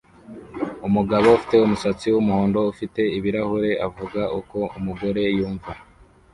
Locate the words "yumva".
5.37-5.71